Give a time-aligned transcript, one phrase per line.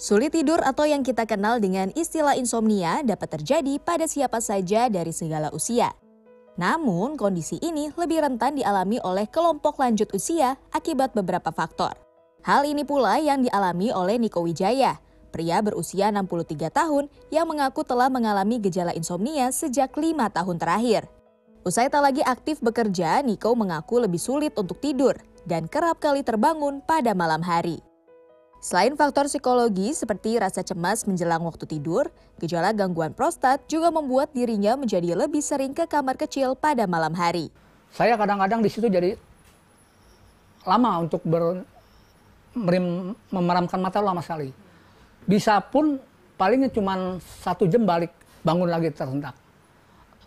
[0.00, 5.12] Sulit tidur atau yang kita kenal dengan istilah insomnia dapat terjadi pada siapa saja dari
[5.12, 5.92] segala usia.
[6.56, 11.92] Namun, kondisi ini lebih rentan dialami oleh kelompok lanjut usia akibat beberapa faktor.
[12.48, 14.96] Hal ini pula yang dialami oleh Niko Wijaya,
[15.36, 21.12] pria berusia 63 tahun yang mengaku telah mengalami gejala insomnia sejak lima tahun terakhir.
[21.60, 25.12] Usai tak lagi aktif bekerja, Niko mengaku lebih sulit untuk tidur
[25.44, 27.89] dan kerap kali terbangun pada malam hari.
[28.60, 34.76] Selain faktor psikologi seperti rasa cemas menjelang waktu tidur, gejala gangguan prostat juga membuat dirinya
[34.76, 37.48] menjadi lebih sering ke kamar kecil pada malam hari.
[37.88, 39.16] Saya kadang-kadang di situ jadi
[40.68, 41.64] lama untuk ber,
[43.32, 44.52] memeramkan mata lama sekali.
[45.24, 45.96] Bisa pun
[46.36, 48.12] palingnya cuma satu jam balik
[48.44, 49.32] bangun lagi tersentak.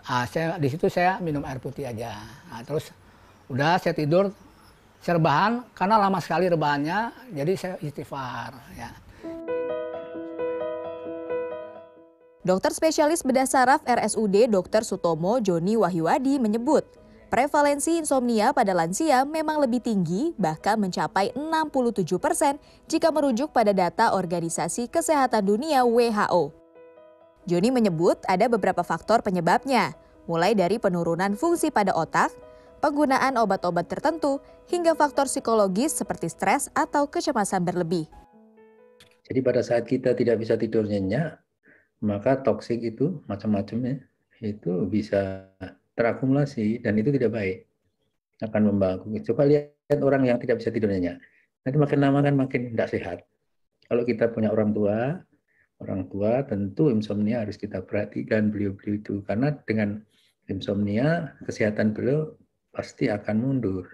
[0.09, 2.17] Nah, saya di situ saya minum air putih aja.
[2.49, 2.89] Nah, terus
[3.45, 4.33] udah saya tidur
[5.03, 8.55] saya rebahan karena lama sekali rebahannya, jadi saya istighfar.
[8.79, 8.89] Ya.
[12.43, 14.87] Dokter spesialis bedah saraf RSUD Dr.
[14.87, 16.87] Sutomo Joni Wahyuadi menyebut,
[17.27, 22.55] prevalensi insomnia pada lansia memang lebih tinggi, bahkan mencapai 67 persen
[22.87, 26.55] jika merujuk pada data Organisasi Kesehatan Dunia WHO.
[27.43, 29.99] Joni menyebut ada beberapa faktor penyebabnya,
[30.31, 32.31] mulai dari penurunan fungsi pada otak,
[32.83, 38.11] penggunaan obat-obat tertentu, hingga faktor psikologis seperti stres atau kecemasan berlebih.
[39.23, 41.39] Jadi pada saat kita tidak bisa tidur nyenyak,
[42.03, 44.03] maka toksik itu macam-macamnya
[44.43, 45.47] itu bisa
[45.95, 47.57] terakumulasi dan itu tidak baik.
[48.43, 49.23] Akan membangun.
[49.23, 51.23] Coba lihat orang yang tidak bisa tidur nyenyak.
[51.63, 53.17] Nanti makin lama kan makin tidak sehat.
[53.87, 55.23] Kalau kita punya orang tua,
[55.79, 60.03] orang tua tentu insomnia harus kita perhatikan beliau-beliau itu karena dengan
[60.51, 62.35] insomnia kesehatan beliau
[62.73, 63.85] pasti akan mundur.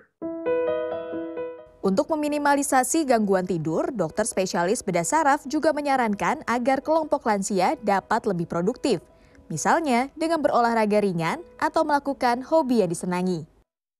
[1.79, 8.47] Untuk meminimalisasi gangguan tidur, dokter spesialis bedah saraf juga menyarankan agar kelompok lansia dapat lebih
[8.47, 9.03] produktif.
[9.47, 13.47] Misalnya dengan berolahraga ringan atau melakukan hobi yang disenangi.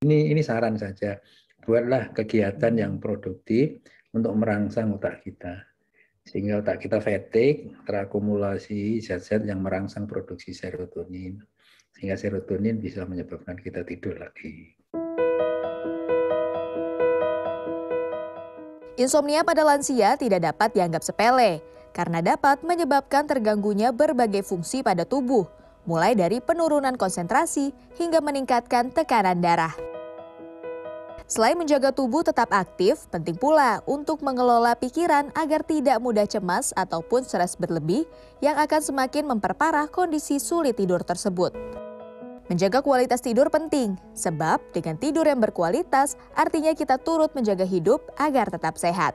[0.04, 1.20] Ini ini saran saja.
[1.64, 3.80] Buatlah kegiatan yang produktif
[4.16, 5.68] untuk merangsang otak kita.
[6.28, 11.42] Sehingga otak kita fatigue, terakumulasi zat-zat yang merangsang produksi serotonin
[12.00, 14.72] sehingga serotonin bisa menyebabkan kita tidur lagi.
[18.96, 21.60] Insomnia pada lansia tidak dapat dianggap sepele
[21.92, 25.44] karena dapat menyebabkan terganggunya berbagai fungsi pada tubuh,
[25.84, 29.76] mulai dari penurunan konsentrasi hingga meningkatkan tekanan darah.
[31.30, 37.22] Selain menjaga tubuh tetap aktif, penting pula untuk mengelola pikiran agar tidak mudah cemas ataupun
[37.22, 38.08] stres berlebih
[38.42, 41.54] yang akan semakin memperparah kondisi sulit tidur tersebut.
[42.50, 48.50] Menjaga kualitas tidur penting, sebab dengan tidur yang berkualitas artinya kita turut menjaga hidup agar
[48.50, 49.14] tetap sehat.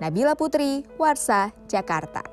[0.00, 2.24] Nabila Putri, Warsa, Jakarta.